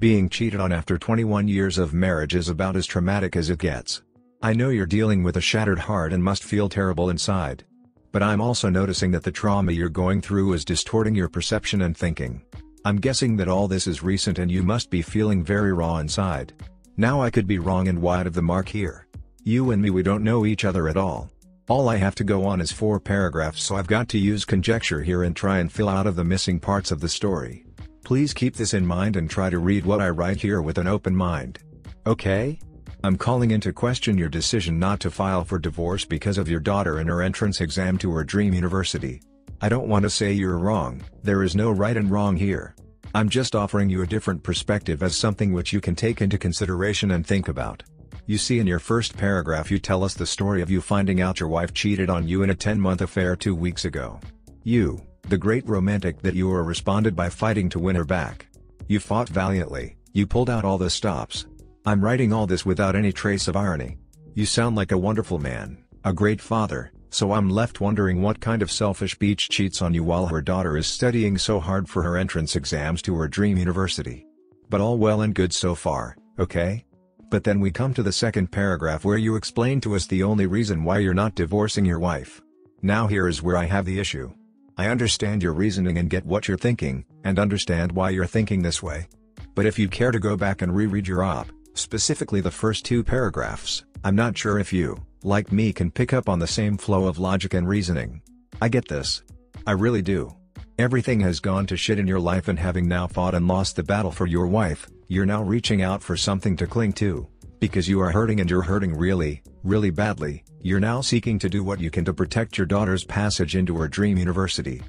Being 0.00 0.28
cheated 0.28 0.58
on 0.58 0.72
after 0.72 0.98
21 0.98 1.46
years 1.46 1.78
of 1.78 1.94
marriage 1.94 2.34
is 2.34 2.48
about 2.48 2.74
as 2.74 2.86
traumatic 2.86 3.36
as 3.36 3.48
it 3.48 3.60
gets. 3.60 4.02
I 4.42 4.54
know 4.54 4.70
you're 4.70 4.86
dealing 4.86 5.22
with 5.22 5.36
a 5.36 5.40
shattered 5.40 5.78
heart 5.78 6.12
and 6.12 6.24
must 6.24 6.42
feel 6.42 6.68
terrible 6.68 7.10
inside. 7.10 7.62
But 8.10 8.24
I'm 8.24 8.40
also 8.40 8.68
noticing 8.68 9.12
that 9.12 9.22
the 9.22 9.30
trauma 9.30 9.70
you're 9.70 9.88
going 9.88 10.20
through 10.20 10.52
is 10.54 10.64
distorting 10.64 11.14
your 11.14 11.28
perception 11.28 11.82
and 11.82 11.96
thinking. 11.96 12.42
I'm 12.84 12.96
guessing 12.96 13.36
that 13.36 13.46
all 13.46 13.68
this 13.68 13.86
is 13.86 14.02
recent 14.02 14.40
and 14.40 14.50
you 14.50 14.64
must 14.64 14.90
be 14.90 15.02
feeling 15.02 15.44
very 15.44 15.72
raw 15.72 15.98
inside. 15.98 16.52
Now 16.96 17.22
I 17.22 17.30
could 17.30 17.46
be 17.46 17.60
wrong 17.60 17.86
and 17.86 18.02
wide 18.02 18.26
of 18.26 18.34
the 18.34 18.42
mark 18.42 18.68
here. 18.68 19.06
You 19.44 19.70
and 19.70 19.80
me 19.80 19.90
we 19.90 20.02
don't 20.02 20.24
know 20.24 20.44
each 20.44 20.64
other 20.64 20.88
at 20.88 20.96
all. 20.96 21.30
All 21.68 21.88
I 21.88 21.96
have 21.96 22.16
to 22.16 22.24
go 22.24 22.44
on 22.44 22.60
is 22.60 22.72
four 22.72 22.98
paragraphs 22.98 23.62
so 23.62 23.76
I've 23.76 23.86
got 23.86 24.08
to 24.08 24.18
use 24.18 24.44
conjecture 24.44 25.00
here 25.00 25.22
and 25.22 25.36
try 25.36 25.60
and 25.60 25.70
fill 25.70 25.88
out 25.88 26.08
of 26.08 26.16
the 26.16 26.24
missing 26.24 26.58
parts 26.58 26.90
of 26.90 26.98
the 26.98 27.08
story. 27.08 27.64
Please 28.02 28.34
keep 28.34 28.56
this 28.56 28.74
in 28.74 28.84
mind 28.84 29.14
and 29.14 29.30
try 29.30 29.48
to 29.48 29.60
read 29.60 29.86
what 29.86 30.00
I 30.00 30.10
write 30.10 30.40
here 30.40 30.60
with 30.60 30.78
an 30.78 30.88
open 30.88 31.14
mind. 31.14 31.60
Okay? 32.04 32.58
I'm 33.04 33.16
calling 33.16 33.52
into 33.52 33.72
question 33.72 34.18
your 34.18 34.28
decision 34.28 34.80
not 34.80 34.98
to 35.00 35.10
file 35.12 35.44
for 35.44 35.60
divorce 35.60 36.04
because 36.04 36.36
of 36.36 36.48
your 36.48 36.60
daughter 36.60 36.98
and 36.98 37.08
her 37.08 37.22
entrance 37.22 37.60
exam 37.60 37.96
to 37.98 38.10
her 38.10 38.24
dream 38.24 38.52
university. 38.54 39.22
I 39.64 39.68
don't 39.68 39.86
want 39.86 40.02
to 40.02 40.10
say 40.10 40.32
you're 40.32 40.58
wrong, 40.58 41.02
there 41.22 41.44
is 41.44 41.54
no 41.54 41.70
right 41.70 41.96
and 41.96 42.10
wrong 42.10 42.36
here. 42.36 42.74
I'm 43.14 43.28
just 43.28 43.54
offering 43.54 43.88
you 43.88 44.02
a 44.02 44.06
different 44.08 44.42
perspective 44.42 45.04
as 45.04 45.16
something 45.16 45.52
which 45.52 45.72
you 45.72 45.80
can 45.80 45.94
take 45.94 46.20
into 46.20 46.36
consideration 46.36 47.12
and 47.12 47.24
think 47.24 47.46
about. 47.46 47.84
You 48.26 48.38
see 48.38 48.58
in 48.58 48.66
your 48.66 48.80
first 48.80 49.16
paragraph 49.16 49.70
you 49.70 49.78
tell 49.78 50.02
us 50.02 50.14
the 50.14 50.26
story 50.26 50.62
of 50.62 50.70
you 50.70 50.80
finding 50.80 51.20
out 51.20 51.38
your 51.38 51.48
wife 51.48 51.72
cheated 51.72 52.10
on 52.10 52.26
you 52.26 52.42
in 52.42 52.50
a 52.50 52.56
10-month 52.56 53.02
affair 53.02 53.36
two 53.36 53.54
weeks 53.54 53.84
ago. 53.84 54.18
You, 54.64 55.00
the 55.28 55.38
great 55.38 55.68
romantic 55.68 56.22
that 56.22 56.34
you 56.34 56.48
were 56.48 56.64
responded 56.64 57.14
by 57.14 57.28
fighting 57.28 57.68
to 57.68 57.78
win 57.78 57.94
her 57.94 58.04
back. 58.04 58.48
You 58.88 58.98
fought 58.98 59.28
valiantly, 59.28 59.96
you 60.12 60.26
pulled 60.26 60.50
out 60.50 60.64
all 60.64 60.76
the 60.76 60.90
stops. 60.90 61.46
I'm 61.86 62.04
writing 62.04 62.32
all 62.32 62.48
this 62.48 62.66
without 62.66 62.96
any 62.96 63.12
trace 63.12 63.46
of 63.46 63.54
irony. 63.54 63.98
You 64.34 64.44
sound 64.44 64.74
like 64.74 64.90
a 64.90 64.98
wonderful 64.98 65.38
man, 65.38 65.84
a 66.04 66.12
great 66.12 66.40
father, 66.40 66.90
so 67.12 67.32
I'm 67.32 67.50
left 67.50 67.80
wondering 67.80 68.22
what 68.22 68.40
kind 68.40 68.62
of 68.62 68.72
selfish 68.72 69.18
beach 69.18 69.50
cheats 69.50 69.82
on 69.82 69.92
you 69.92 70.02
while 70.02 70.26
her 70.26 70.40
daughter 70.40 70.78
is 70.78 70.86
studying 70.86 71.36
so 71.36 71.60
hard 71.60 71.88
for 71.88 72.02
her 72.02 72.16
entrance 72.16 72.56
exams 72.56 73.02
to 73.02 73.14
her 73.16 73.28
dream 73.28 73.58
university. 73.58 74.26
But 74.70 74.80
all 74.80 74.96
well 74.96 75.20
and 75.20 75.34
good 75.34 75.52
so 75.52 75.74
far, 75.74 76.16
okay? 76.38 76.86
But 77.30 77.44
then 77.44 77.60
we 77.60 77.70
come 77.70 77.92
to 77.94 78.02
the 78.02 78.12
second 78.12 78.50
paragraph 78.50 79.04
where 79.04 79.18
you 79.18 79.36
explain 79.36 79.80
to 79.82 79.94
us 79.94 80.06
the 80.06 80.22
only 80.22 80.46
reason 80.46 80.84
why 80.84 80.98
you're 80.98 81.12
not 81.12 81.34
divorcing 81.34 81.84
your 81.84 81.98
wife. 81.98 82.40
Now 82.80 83.06
here 83.06 83.28
is 83.28 83.42
where 83.42 83.58
I 83.58 83.66
have 83.66 83.84
the 83.84 84.00
issue. 84.00 84.32
I 84.78 84.88
understand 84.88 85.42
your 85.42 85.52
reasoning 85.52 85.98
and 85.98 86.08
get 86.08 86.24
what 86.24 86.48
you're 86.48 86.56
thinking, 86.56 87.04
and 87.24 87.38
understand 87.38 87.92
why 87.92 88.10
you're 88.10 88.24
thinking 88.24 88.62
this 88.62 88.82
way. 88.82 89.08
But 89.54 89.66
if 89.66 89.78
you 89.78 89.86
care 89.86 90.12
to 90.12 90.18
go 90.18 90.34
back 90.34 90.62
and 90.62 90.74
reread 90.74 91.06
your 91.06 91.22
op, 91.22 91.48
specifically 91.74 92.40
the 92.40 92.50
first 92.50 92.86
two 92.86 93.04
paragraphs, 93.04 93.84
I'm 94.02 94.16
not 94.16 94.36
sure 94.36 94.58
if 94.58 94.72
you, 94.72 95.04
like 95.24 95.52
me 95.52 95.72
can 95.72 95.90
pick 95.90 96.12
up 96.12 96.28
on 96.28 96.38
the 96.38 96.46
same 96.46 96.76
flow 96.76 97.06
of 97.06 97.18
logic 97.18 97.54
and 97.54 97.68
reasoning. 97.68 98.22
I 98.60 98.68
get 98.68 98.88
this. 98.88 99.22
I 99.66 99.72
really 99.72 100.02
do. 100.02 100.34
Everything 100.78 101.20
has 101.20 101.38
gone 101.38 101.66
to 101.66 101.76
shit 101.76 101.98
in 101.98 102.06
your 102.06 102.20
life 102.20 102.48
and 102.48 102.58
having 102.58 102.88
now 102.88 103.06
fought 103.06 103.34
and 103.34 103.46
lost 103.46 103.76
the 103.76 103.82
battle 103.82 104.10
for 104.10 104.26
your 104.26 104.46
wife, 104.46 104.88
you're 105.08 105.26
now 105.26 105.42
reaching 105.42 105.82
out 105.82 106.02
for 106.02 106.16
something 106.16 106.56
to 106.56 106.66
cling 106.66 106.92
to. 106.94 107.28
Because 107.60 107.88
you 107.88 108.00
are 108.00 108.10
hurting 108.10 108.40
and 108.40 108.50
you're 108.50 108.62
hurting 108.62 108.96
really, 108.96 109.42
really 109.62 109.90
badly, 109.90 110.42
you're 110.60 110.80
now 110.80 111.00
seeking 111.00 111.38
to 111.38 111.48
do 111.48 111.62
what 111.62 111.80
you 111.80 111.90
can 111.90 112.04
to 112.06 112.14
protect 112.14 112.58
your 112.58 112.66
daughter's 112.66 113.04
passage 113.04 113.54
into 113.54 113.76
her 113.76 113.86
dream 113.86 114.16
university. 114.16 114.82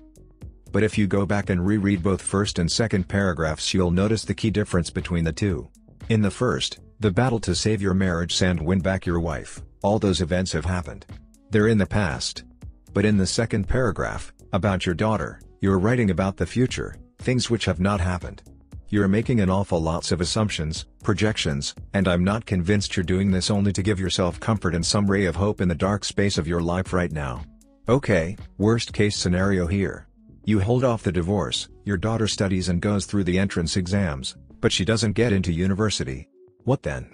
But 0.72 0.84
if 0.84 0.98
you 0.98 1.06
go 1.06 1.26
back 1.26 1.52
and 1.52 1.66
reread 1.66 2.02
both 2.02 2.22
first 2.22 2.58
and 2.58 2.72
second 2.72 3.08
paragraphs 3.08 3.74
you'll 3.74 3.92
notice 3.92 4.24
the 4.24 4.34
key 4.34 4.50
difference 4.50 4.90
between 4.90 5.24
the 5.24 5.32
two. 5.32 5.70
In 6.10 6.22
the 6.22 6.32
first, 6.32 6.80
the 7.00 7.12
battle 7.12 7.40
to 7.42 7.54
save 7.54 7.82
your 7.82 7.94
marriage 7.94 8.42
and 8.42 8.66
win 8.66 8.80
back 8.80 9.06
your 9.06 9.20
wife, 9.20 9.62
all 9.84 10.00
those 10.00 10.22
events 10.22 10.52
have 10.54 10.66
happened. 10.66 11.06
They're 11.52 11.68
in 11.68 11.78
the 11.78 11.86
past. 11.86 12.46
But 12.94 13.06
in 13.06 13.18
the 13.18 13.28
second 13.28 13.68
paragraph, 13.68 14.34
about 14.54 14.86
your 14.86 14.96
daughter, 14.96 15.40
you're 15.62 15.80
writing 15.80 16.10
about 16.10 16.38
the 16.38 16.46
future, 16.46 16.96
things 17.20 17.50
which 17.50 17.66
have 17.66 17.80
not 17.80 18.00
happened. 18.00 18.42
You're 18.90 19.08
making 19.08 19.42
an 19.42 19.50
awful 19.50 19.82
lots 19.82 20.12
of 20.12 20.22
assumptions, 20.22 20.86
projections, 21.04 21.74
and 21.94 22.08
I'm 22.08 22.24
not 22.24 22.46
convinced 22.46 22.96
you're 22.96 23.04
doing 23.04 23.32
this 23.32 23.50
only 23.50 23.74
to 23.74 23.82
give 23.82 24.00
yourself 24.00 24.40
comfort 24.40 24.76
and 24.76 24.86
some 24.86 25.10
ray 25.10 25.26
of 25.26 25.36
hope 25.36 25.62
in 25.62 25.68
the 25.68 25.76
dark 25.76 26.06
space 26.06 26.38
of 26.38 26.48
your 26.48 26.62
life 26.62 26.94
right 26.94 27.12
now. 27.12 27.44
Okay, 27.90 28.38
worst 28.58 28.94
case 28.94 29.18
scenario 29.18 29.68
here. 29.68 30.08
You 30.46 30.60
hold 30.60 30.84
off 30.84 31.04
the 31.04 31.12
divorce, 31.12 31.70
your 31.86 31.98
daughter 31.98 32.28
studies 32.28 32.70
and 32.70 32.82
goes 32.82 33.06
through 33.06 33.24
the 33.24 33.40
entrance 33.40 33.78
exams, 33.78 34.38
but 34.62 34.72
she 34.72 34.86
doesn't 34.86 35.14
get 35.14 35.34
into 35.34 35.52
university. 35.52 36.30
What 36.64 36.84
then? 36.84 37.10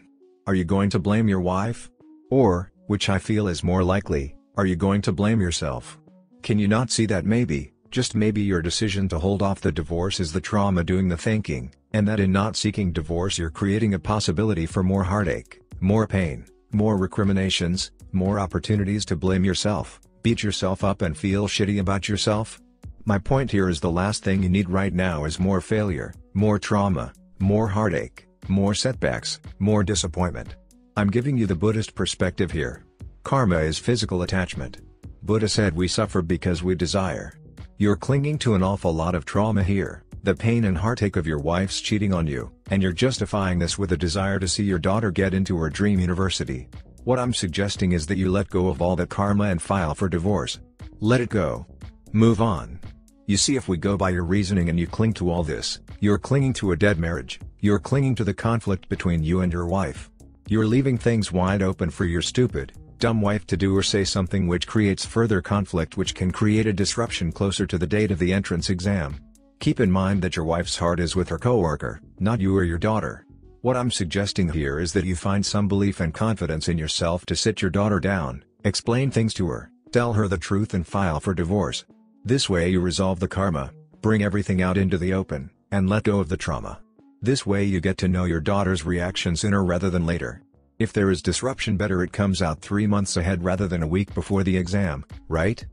Are 0.47 0.55
you 0.55 0.65
going 0.65 0.89
to 0.91 0.99
blame 0.99 1.27
your 1.29 1.41
wife? 1.41 1.89
Or, 2.29 2.71
which 2.87 3.09
I 3.09 3.17
feel 3.17 3.47
is 3.47 3.63
more 3.63 3.83
likely, 3.83 4.35
are 4.55 4.65
you 4.65 4.75
going 4.75 5.01
to 5.03 5.11
blame 5.11 5.41
yourself? 5.41 5.97
Can 6.43 6.59
you 6.59 6.67
not 6.67 6.91
see 6.91 7.05
that 7.07 7.25
maybe, 7.25 7.73
just 7.89 8.13
maybe 8.13 8.41
your 8.41 8.61
decision 8.61 9.09
to 9.09 9.19
hold 9.19 9.41
off 9.41 9.61
the 9.61 9.71
divorce 9.71 10.19
is 10.19 10.31
the 10.31 10.41
trauma 10.41 10.83
doing 10.83 11.07
the 11.07 11.17
thinking, 11.17 11.73
and 11.93 12.07
that 12.07 12.19
in 12.19 12.31
not 12.31 12.55
seeking 12.55 12.91
divorce 12.91 13.37
you're 13.37 13.49
creating 13.49 13.95
a 13.95 13.99
possibility 13.99 14.67
for 14.67 14.83
more 14.83 15.03
heartache, 15.03 15.59
more 15.79 16.05
pain, 16.05 16.45
more 16.71 16.97
recriminations, 16.97 17.91
more 18.11 18.39
opportunities 18.39 19.05
to 19.05 19.15
blame 19.15 19.43
yourself, 19.43 19.99
beat 20.21 20.43
yourself 20.43 20.83
up 20.83 21.01
and 21.01 21.17
feel 21.17 21.47
shitty 21.47 21.79
about 21.79 22.07
yourself? 22.07 22.61
My 23.05 23.17
point 23.17 23.49
here 23.49 23.69
is 23.69 23.79
the 23.79 23.89
last 23.89 24.23
thing 24.23 24.43
you 24.43 24.49
need 24.49 24.69
right 24.69 24.93
now 24.93 25.25
is 25.25 25.39
more 25.39 25.61
failure, 25.61 26.13
more 26.35 26.59
trauma, 26.59 27.11
more 27.39 27.67
heartache, 27.67 28.27
more 28.47 28.75
setbacks, 28.75 29.39
more 29.57 29.83
disappointment. 29.83 30.55
I'm 30.97 31.09
giving 31.09 31.37
you 31.37 31.45
the 31.45 31.55
Buddhist 31.55 31.95
perspective 31.95 32.51
here. 32.51 32.83
Karma 33.23 33.59
is 33.59 33.77
physical 33.77 34.23
attachment. 34.23 34.79
Buddha 35.23 35.47
said 35.47 35.75
we 35.75 35.87
suffer 35.87 36.21
because 36.21 36.63
we 36.63 36.75
desire. 36.75 37.33
You're 37.77 37.95
clinging 37.95 38.37
to 38.39 38.55
an 38.55 38.63
awful 38.63 38.93
lot 38.93 39.15
of 39.15 39.23
trauma 39.23 39.63
here, 39.63 40.03
the 40.23 40.35
pain 40.35 40.65
and 40.65 40.77
heartache 40.77 41.15
of 41.15 41.27
your 41.27 41.39
wife's 41.39 41.79
cheating 41.79 42.13
on 42.13 42.27
you, 42.27 42.51
and 42.71 42.83
you're 42.83 42.91
justifying 42.91 43.59
this 43.59 43.77
with 43.77 43.91
a 43.91 43.97
desire 43.97 44.39
to 44.39 44.47
see 44.47 44.63
your 44.63 44.79
daughter 44.79 45.11
get 45.11 45.33
into 45.33 45.57
her 45.57 45.69
dream 45.69 45.99
university. 45.99 46.67
What 47.03 47.19
I'm 47.19 47.33
suggesting 47.33 47.93
is 47.93 48.05
that 48.07 48.17
you 48.17 48.29
let 48.29 48.49
go 48.49 48.67
of 48.67 48.81
all 48.81 48.95
that 48.97 49.09
karma 49.09 49.45
and 49.45 49.61
file 49.61 49.95
for 49.95 50.09
divorce. 50.09 50.59
Let 50.99 51.21
it 51.21 51.29
go. 51.29 51.65
Move 52.11 52.41
on. 52.41 52.79
You 53.25 53.37
see 53.37 53.55
if 53.55 53.67
we 53.67 53.77
go 53.77 53.95
by 53.95 54.09
your 54.09 54.25
reasoning 54.25 54.69
and 54.69 54.79
you 54.79 54.87
cling 54.87 55.13
to 55.13 55.29
all 55.29 55.43
this, 55.43 55.79
you're 55.99 56.17
clinging 56.17 56.53
to 56.53 56.71
a 56.71 56.75
dead 56.75 56.97
marriage, 56.97 57.39
you're 57.59 57.79
clinging 57.79 58.15
to 58.15 58.23
the 58.23 58.33
conflict 58.33 58.89
between 58.89 59.23
you 59.23 59.41
and 59.41 59.53
your 59.53 59.67
wife. 59.67 60.09
You're 60.49 60.65
leaving 60.65 60.97
things 60.97 61.31
wide 61.31 61.61
open 61.61 61.91
for 61.91 62.05
your 62.05 62.23
stupid, 62.23 62.73
dumb 62.97 63.21
wife 63.21 63.45
to 63.45 63.55
do 63.55 63.77
or 63.77 63.83
say 63.83 64.03
something 64.03 64.47
which 64.47 64.65
creates 64.65 65.05
further 65.05 65.43
conflict 65.43 65.95
which 65.95 66.15
can 66.15 66.31
create 66.31 66.65
a 66.65 66.73
disruption 66.73 67.31
closer 67.31 67.67
to 67.67 67.77
the 67.77 67.85
date 67.85 68.09
of 68.09 68.17
the 68.17 68.33
entrance 68.33 68.71
exam. 68.71 69.19
Keep 69.59 69.79
in 69.79 69.91
mind 69.91 70.23
that 70.23 70.35
your 70.35 70.45
wife's 70.45 70.75
heart 70.75 70.99
is 70.99 71.15
with 71.15 71.29
her 71.29 71.37
coworker, 71.37 72.01
not 72.19 72.41
you 72.41 72.57
or 72.57 72.63
your 72.63 72.79
daughter. 72.79 73.27
What 73.61 73.77
I'm 73.77 73.91
suggesting 73.91 74.49
here 74.49 74.79
is 74.79 74.91
that 74.93 75.05
you 75.05 75.15
find 75.15 75.45
some 75.45 75.67
belief 75.67 75.99
and 75.99 76.15
confidence 76.15 76.67
in 76.67 76.79
yourself 76.79 77.27
to 77.27 77.35
sit 77.35 77.61
your 77.61 77.69
daughter 77.69 77.99
down, 77.99 78.43
explain 78.63 79.11
things 79.11 79.35
to 79.35 79.47
her, 79.49 79.69
tell 79.91 80.13
her 80.13 80.27
the 80.27 80.39
truth 80.39 80.73
and 80.73 80.87
file 80.87 81.19
for 81.19 81.35
divorce. 81.35 81.85
This 82.25 82.49
way 82.49 82.69
you 82.69 82.79
resolve 82.79 83.19
the 83.19 83.27
karma, 83.27 83.71
bring 84.01 84.23
everything 84.23 84.63
out 84.63 84.79
into 84.79 84.97
the 84.97 85.13
open, 85.13 85.51
and 85.71 85.87
let 85.87 86.05
go 86.05 86.19
of 86.19 86.27
the 86.27 86.37
trauma. 86.37 86.79
This 87.21 87.45
way 87.45 87.65
you 87.65 87.81
get 87.81 87.97
to 87.97 88.07
know 88.07 88.23
your 88.23 88.39
daughter's 88.39 88.85
reaction 88.85 89.35
sooner 89.35 89.63
rather 89.63 89.89
than 89.89 90.05
later. 90.05 90.41
If 90.79 90.93
there 90.93 91.11
is 91.11 91.21
disruption 91.21 91.75
better 91.75 92.01
it 92.01 92.13
comes 92.13 92.41
out 92.41 92.61
3 92.61 92.87
months 92.87 93.17
ahead 93.17 93.43
rather 93.43 93.67
than 93.67 93.83
a 93.83 93.87
week 93.87 94.13
before 94.13 94.43
the 94.43 94.55
exam, 94.55 95.03
right? 95.27 95.65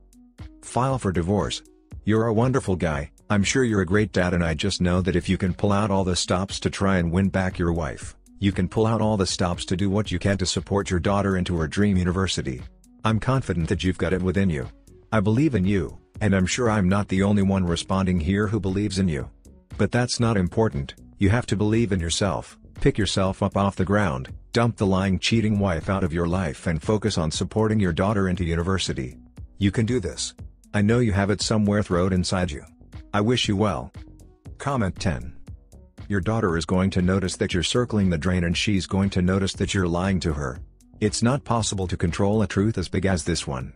File 0.62 0.98
for 0.98 1.12
divorce. 1.12 1.62
You're 2.04 2.26
a 2.26 2.34
wonderful 2.34 2.74
guy, 2.74 3.12
I'm 3.30 3.44
sure 3.44 3.62
you're 3.62 3.82
a 3.82 3.86
great 3.86 4.10
dad 4.10 4.34
and 4.34 4.44
I 4.44 4.54
just 4.54 4.80
know 4.80 5.00
that 5.02 5.14
if 5.14 5.28
you 5.28 5.38
can 5.38 5.54
pull 5.54 5.70
out 5.70 5.92
all 5.92 6.02
the 6.02 6.16
stops 6.16 6.58
to 6.60 6.70
try 6.70 6.98
and 6.98 7.12
win 7.12 7.28
back 7.28 7.60
your 7.60 7.72
wife, 7.72 8.16
you 8.40 8.50
can 8.50 8.68
pull 8.68 8.84
out 8.84 9.00
all 9.00 9.16
the 9.16 9.24
stops 9.24 9.64
to 9.66 9.76
do 9.76 9.88
what 9.88 10.10
you 10.10 10.18
can 10.18 10.38
to 10.38 10.46
support 10.46 10.90
your 10.90 11.00
daughter 11.00 11.36
into 11.36 11.56
her 11.58 11.68
dream 11.68 11.96
university. 11.96 12.60
I'm 13.04 13.20
confident 13.20 13.68
that 13.68 13.84
you've 13.84 13.98
got 13.98 14.12
it 14.12 14.20
within 14.20 14.50
you. 14.50 14.68
I 15.12 15.20
believe 15.20 15.54
in 15.54 15.64
you, 15.64 15.96
and 16.20 16.34
I'm 16.34 16.46
sure 16.46 16.68
I'm 16.68 16.88
not 16.88 17.06
the 17.06 17.22
only 17.22 17.42
one 17.42 17.64
responding 17.64 18.18
here 18.18 18.48
who 18.48 18.58
believes 18.58 18.98
in 18.98 19.06
you. 19.06 19.30
But 19.78 19.92
that's 19.92 20.18
not 20.18 20.36
important, 20.36 20.94
you 21.18 21.30
have 21.30 21.46
to 21.46 21.56
believe 21.56 21.92
in 21.92 22.00
yourself, 22.00 22.58
pick 22.80 22.98
yourself 22.98 23.42
up 23.42 23.56
off 23.56 23.76
the 23.76 23.84
ground, 23.84 24.28
Dump 24.56 24.78
the 24.78 24.86
lying 24.86 25.18
cheating 25.18 25.58
wife 25.58 25.90
out 25.90 26.02
of 26.02 26.14
your 26.14 26.26
life 26.26 26.66
and 26.66 26.82
focus 26.82 27.18
on 27.18 27.30
supporting 27.30 27.78
your 27.78 27.92
daughter 27.92 28.26
into 28.26 28.42
university. 28.42 29.18
You 29.58 29.70
can 29.70 29.84
do 29.84 30.00
this. 30.00 30.32
I 30.72 30.80
know 30.80 30.98
you 30.98 31.12
have 31.12 31.28
it 31.28 31.42
somewhere 31.42 31.82
throat 31.82 32.14
inside 32.14 32.50
you. 32.50 32.64
I 33.12 33.20
wish 33.20 33.48
you 33.48 33.54
well. 33.54 33.92
Comment 34.56 34.98
10. 34.98 35.36
Your 36.08 36.22
daughter 36.22 36.56
is 36.56 36.64
going 36.64 36.88
to 36.92 37.02
notice 37.02 37.36
that 37.36 37.52
you're 37.52 37.62
circling 37.62 38.08
the 38.08 38.16
drain 38.16 38.44
and 38.44 38.56
she's 38.56 38.86
going 38.86 39.10
to 39.10 39.20
notice 39.20 39.52
that 39.52 39.74
you're 39.74 39.86
lying 39.86 40.20
to 40.20 40.32
her. 40.32 40.58
It's 41.02 41.22
not 41.22 41.44
possible 41.44 41.86
to 41.86 41.96
control 41.98 42.40
a 42.40 42.46
truth 42.46 42.78
as 42.78 42.88
big 42.88 43.04
as 43.04 43.24
this 43.24 43.46
one. 43.46 43.74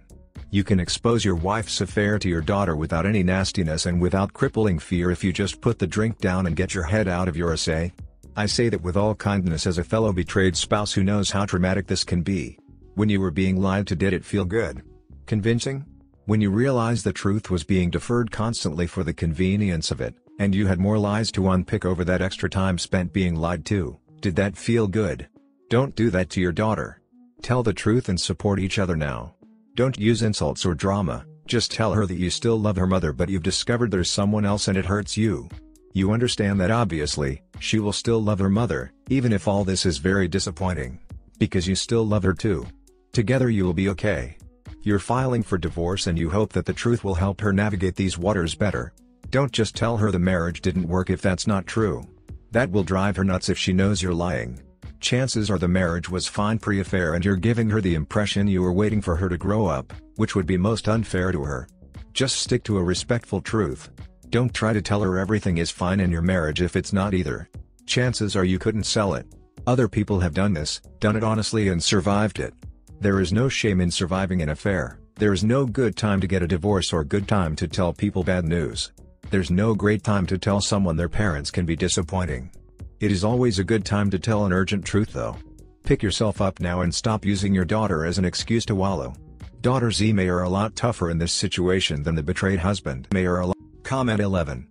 You 0.50 0.64
can 0.64 0.80
expose 0.80 1.24
your 1.24 1.36
wife's 1.36 1.80
affair 1.80 2.18
to 2.18 2.28
your 2.28 2.40
daughter 2.40 2.74
without 2.74 3.06
any 3.06 3.22
nastiness 3.22 3.86
and 3.86 4.00
without 4.00 4.32
crippling 4.32 4.78
fear 4.78 5.10
if 5.10 5.22
you 5.22 5.32
just 5.32 5.60
put 5.60 5.78
the 5.78 5.86
drink 5.86 6.18
down 6.18 6.46
and 6.46 6.56
get 6.56 6.74
your 6.74 6.84
head 6.84 7.06
out 7.06 7.28
of 7.28 7.36
your 7.36 7.52
essay. 7.52 7.92
I 8.36 8.46
say 8.46 8.68
that 8.68 8.82
with 8.82 8.96
all 8.96 9.14
kindness 9.14 9.66
as 9.66 9.78
a 9.78 9.84
fellow 9.84 10.12
betrayed 10.12 10.56
spouse 10.56 10.92
who 10.92 11.04
knows 11.04 11.30
how 11.30 11.44
traumatic 11.44 11.86
this 11.86 12.04
can 12.04 12.22
be. 12.22 12.58
When 12.94 13.08
you 13.08 13.20
were 13.20 13.30
being 13.30 13.60
lied 13.60 13.86
to 13.88 13.96
did 13.96 14.12
it 14.12 14.24
feel 14.24 14.44
good? 14.44 14.82
Convincing? 15.26 15.84
When 16.26 16.40
you 16.40 16.50
realized 16.50 17.04
the 17.04 17.12
truth 17.12 17.50
was 17.50 17.64
being 17.64 17.90
deferred 17.90 18.30
constantly 18.30 18.86
for 18.86 19.04
the 19.04 19.12
convenience 19.12 19.90
of 19.90 20.00
it, 20.00 20.14
and 20.38 20.54
you 20.54 20.66
had 20.66 20.78
more 20.80 20.98
lies 20.98 21.30
to 21.32 21.50
unpick 21.50 21.84
over 21.84 22.04
that 22.04 22.22
extra 22.22 22.48
time 22.48 22.78
spent 22.78 23.12
being 23.12 23.34
lied 23.36 23.64
to, 23.66 23.98
did 24.20 24.36
that 24.36 24.56
feel 24.56 24.86
good? 24.86 25.28
Don't 25.68 25.94
do 25.94 26.10
that 26.10 26.30
to 26.30 26.40
your 26.40 26.52
daughter. 26.52 27.00
Tell 27.42 27.62
the 27.62 27.72
truth 27.72 28.08
and 28.08 28.20
support 28.20 28.58
each 28.58 28.78
other 28.78 28.96
now. 28.96 29.34
Don't 29.80 29.98
use 29.98 30.20
insults 30.20 30.66
or 30.66 30.74
drama, 30.74 31.24
just 31.46 31.70
tell 31.70 31.94
her 31.94 32.04
that 32.04 32.18
you 32.18 32.28
still 32.28 32.60
love 32.60 32.76
her 32.76 32.86
mother 32.86 33.14
but 33.14 33.30
you've 33.30 33.42
discovered 33.42 33.90
there's 33.90 34.10
someone 34.10 34.44
else 34.44 34.68
and 34.68 34.76
it 34.76 34.84
hurts 34.84 35.16
you. 35.16 35.48
You 35.94 36.12
understand 36.12 36.60
that 36.60 36.70
obviously, 36.70 37.40
she 37.60 37.78
will 37.78 37.94
still 37.94 38.22
love 38.22 38.40
her 38.40 38.50
mother, 38.50 38.92
even 39.08 39.32
if 39.32 39.48
all 39.48 39.64
this 39.64 39.86
is 39.86 39.96
very 39.96 40.28
disappointing. 40.28 41.00
Because 41.38 41.66
you 41.66 41.74
still 41.74 42.06
love 42.06 42.24
her 42.24 42.34
too. 42.34 42.66
Together 43.12 43.48
you 43.48 43.64
will 43.64 43.72
be 43.72 43.88
okay. 43.88 44.36
You're 44.82 44.98
filing 44.98 45.42
for 45.42 45.56
divorce 45.56 46.08
and 46.08 46.18
you 46.18 46.28
hope 46.28 46.52
that 46.52 46.66
the 46.66 46.74
truth 46.74 47.02
will 47.02 47.14
help 47.14 47.40
her 47.40 47.50
navigate 47.50 47.96
these 47.96 48.18
waters 48.18 48.54
better. 48.54 48.92
Don't 49.30 49.50
just 49.50 49.74
tell 49.74 49.96
her 49.96 50.10
the 50.10 50.18
marriage 50.18 50.60
didn't 50.60 50.88
work 50.88 51.08
if 51.08 51.22
that's 51.22 51.46
not 51.46 51.66
true. 51.66 52.06
That 52.50 52.70
will 52.70 52.84
drive 52.84 53.16
her 53.16 53.24
nuts 53.24 53.48
if 53.48 53.56
she 53.56 53.72
knows 53.72 54.02
you're 54.02 54.12
lying. 54.12 54.60
Chances 55.00 55.50
are 55.50 55.58
the 55.58 55.66
marriage 55.66 56.10
was 56.10 56.26
fine 56.26 56.58
pre-affair 56.58 57.14
and 57.14 57.24
you're 57.24 57.36
giving 57.36 57.70
her 57.70 57.80
the 57.80 57.94
impression 57.94 58.46
you 58.46 58.62
were 58.62 58.72
waiting 58.72 59.00
for 59.00 59.16
her 59.16 59.28
to 59.28 59.38
grow 59.38 59.66
up, 59.66 59.92
which 60.16 60.34
would 60.34 60.46
be 60.46 60.58
most 60.58 60.88
unfair 60.88 61.32
to 61.32 61.42
her. 61.42 61.66
Just 62.12 62.36
stick 62.36 62.62
to 62.64 62.76
a 62.76 62.82
respectful 62.82 63.40
truth. 63.40 63.90
Don't 64.28 64.52
try 64.52 64.72
to 64.72 64.82
tell 64.82 65.02
her 65.02 65.18
everything 65.18 65.58
is 65.58 65.70
fine 65.70 66.00
in 66.00 66.10
your 66.10 66.22
marriage 66.22 66.60
if 66.60 66.76
it's 66.76 66.92
not 66.92 67.14
either. 67.14 67.48
Chances 67.86 68.36
are 68.36 68.44
you 68.44 68.58
couldn't 68.58 68.84
sell 68.84 69.14
it. 69.14 69.26
Other 69.66 69.88
people 69.88 70.20
have 70.20 70.34
done 70.34 70.52
this, 70.52 70.80
done 71.00 71.16
it 71.16 71.24
honestly 71.24 71.68
and 71.68 71.82
survived 71.82 72.38
it. 72.38 72.54
There 73.00 73.20
is 73.20 73.32
no 73.32 73.48
shame 73.48 73.80
in 73.80 73.90
surviving 73.90 74.42
an 74.42 74.50
affair, 74.50 75.00
there 75.16 75.32
is 75.32 75.44
no 75.44 75.66
good 75.66 75.96
time 75.96 76.20
to 76.20 76.26
get 76.26 76.42
a 76.42 76.46
divorce 76.46 76.92
or 76.92 77.04
good 77.04 77.26
time 77.26 77.56
to 77.56 77.68
tell 77.68 77.92
people 77.92 78.22
bad 78.22 78.44
news. 78.44 78.92
There's 79.30 79.50
no 79.50 79.74
great 79.74 80.02
time 80.02 80.26
to 80.26 80.38
tell 80.38 80.60
someone 80.60 80.96
their 80.96 81.08
parents 81.08 81.50
can 81.50 81.66
be 81.66 81.76
disappointing. 81.76 82.50
It 83.00 83.10
is 83.10 83.24
always 83.24 83.58
a 83.58 83.64
good 83.64 83.86
time 83.86 84.10
to 84.10 84.18
tell 84.18 84.44
an 84.44 84.52
urgent 84.52 84.84
truth 84.84 85.14
though. 85.14 85.38
Pick 85.84 86.02
yourself 86.02 86.42
up 86.42 86.60
now 86.60 86.82
and 86.82 86.94
stop 86.94 87.24
using 87.24 87.54
your 87.54 87.64
daughter 87.64 88.04
as 88.04 88.18
an 88.18 88.26
excuse 88.26 88.66
to 88.66 88.74
wallow. 88.74 89.14
Daughters 89.62 90.02
E 90.02 90.12
may 90.12 90.28
are 90.28 90.42
a 90.42 90.50
lot 90.50 90.76
tougher 90.76 91.08
in 91.08 91.16
this 91.16 91.32
situation 91.32 92.02
than 92.02 92.14
the 92.14 92.22
betrayed 92.22 92.58
husband 92.58 93.08
may 93.14 93.24
are 93.24 93.40
a 93.40 93.46
lot. 93.46 93.56
Comment 93.84 94.20
11. 94.20 94.68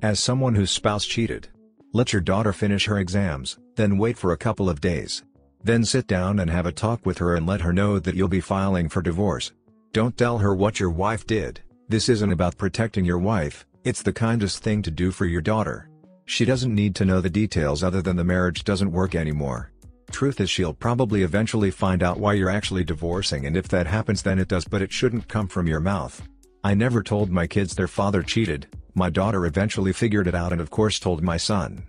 As 0.00 0.18
someone 0.18 0.54
whose 0.54 0.70
spouse 0.70 1.04
cheated, 1.04 1.48
let 1.92 2.10
your 2.10 2.22
daughter 2.22 2.54
finish 2.54 2.86
her 2.86 2.98
exams, 2.98 3.58
then 3.76 3.98
wait 3.98 4.16
for 4.16 4.32
a 4.32 4.38
couple 4.38 4.70
of 4.70 4.80
days. 4.80 5.22
Then 5.62 5.84
sit 5.84 6.06
down 6.06 6.38
and 6.38 6.48
have 6.48 6.64
a 6.64 6.72
talk 6.72 7.04
with 7.04 7.18
her 7.18 7.36
and 7.36 7.46
let 7.46 7.60
her 7.60 7.72
know 7.74 7.98
that 7.98 8.14
you'll 8.14 8.28
be 8.28 8.40
filing 8.40 8.88
for 8.88 9.02
divorce. 9.02 9.52
Don't 9.92 10.16
tell 10.16 10.38
her 10.38 10.54
what 10.54 10.80
your 10.80 10.90
wife 10.90 11.26
did, 11.26 11.60
this 11.86 12.08
isn't 12.08 12.32
about 12.32 12.56
protecting 12.56 13.04
your 13.04 13.18
wife, 13.18 13.66
it's 13.84 14.02
the 14.02 14.12
kindest 14.12 14.62
thing 14.62 14.80
to 14.82 14.90
do 14.90 15.10
for 15.10 15.26
your 15.26 15.42
daughter. 15.42 15.90
She 16.28 16.44
doesn't 16.44 16.74
need 16.74 16.94
to 16.96 17.06
know 17.06 17.22
the 17.22 17.30
details 17.30 17.82
other 17.82 18.02
than 18.02 18.16
the 18.16 18.22
marriage 18.22 18.62
doesn't 18.62 18.92
work 18.92 19.14
anymore. 19.14 19.72
Truth 20.10 20.42
is 20.42 20.50
she'll 20.50 20.74
probably 20.74 21.22
eventually 21.22 21.70
find 21.70 22.02
out 22.02 22.20
why 22.20 22.34
you're 22.34 22.50
actually 22.50 22.84
divorcing 22.84 23.46
and 23.46 23.56
if 23.56 23.66
that 23.68 23.86
happens 23.86 24.20
then 24.20 24.38
it 24.38 24.46
does 24.46 24.66
but 24.66 24.82
it 24.82 24.92
shouldn't 24.92 25.26
come 25.26 25.48
from 25.48 25.66
your 25.66 25.80
mouth. 25.80 26.22
I 26.62 26.74
never 26.74 27.02
told 27.02 27.30
my 27.30 27.46
kids 27.46 27.74
their 27.74 27.88
father 27.88 28.22
cheated, 28.22 28.66
my 28.94 29.08
daughter 29.08 29.46
eventually 29.46 29.94
figured 29.94 30.26
it 30.26 30.34
out 30.34 30.52
and 30.52 30.60
of 30.60 30.68
course 30.68 31.00
told 31.00 31.22
my 31.22 31.38
son. 31.38 31.82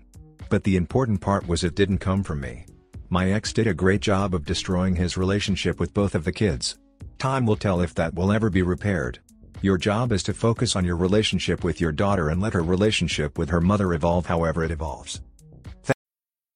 But 0.49 0.63
the 0.63 0.77
important 0.77 1.19
part 1.19 1.45
was 1.45 1.65
it 1.65 1.75
didn't 1.75 1.97
come 1.97 2.23
from 2.23 2.39
me. 2.39 2.65
My 3.09 3.33
ex 3.33 3.51
did 3.51 3.67
a 3.67 3.73
great 3.73 3.99
job 3.99 4.33
of 4.33 4.45
destroying 4.45 4.95
his 4.95 5.17
relationship 5.17 5.81
with 5.81 5.93
both 5.93 6.15
of 6.15 6.23
the 6.23 6.31
kids. 6.31 6.79
Time 7.17 7.45
will 7.45 7.57
tell 7.57 7.81
if 7.81 7.93
that 7.95 8.13
will 8.13 8.31
ever 8.31 8.49
be 8.49 8.61
repaired. 8.61 9.19
Your 9.61 9.77
job 9.77 10.13
is 10.13 10.23
to 10.23 10.33
focus 10.33 10.77
on 10.77 10.85
your 10.85 10.95
relationship 10.95 11.65
with 11.65 11.81
your 11.81 11.91
daughter 11.91 12.29
and 12.29 12.39
let 12.41 12.53
her 12.53 12.63
relationship 12.63 13.37
with 13.37 13.49
her 13.49 13.59
mother 13.59 13.93
evolve 13.93 14.25
however 14.27 14.63
it 14.63 14.71
evolves. 14.71 15.19